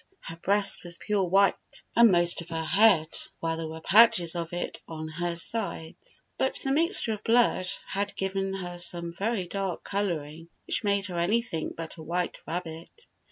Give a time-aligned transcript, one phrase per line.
[0.21, 4.51] Her breast was pure white, and most of her head, while there were patches of
[4.51, 6.23] it on her sides.
[6.39, 11.19] But the mixture of blood had given her some very dark coloring, which made her
[11.19, 12.89] anything but a white rabbit.